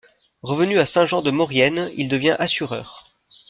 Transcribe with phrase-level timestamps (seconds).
[0.41, 3.05] Revenu à Saint-Jean-de-Maurienne, il devient assureur.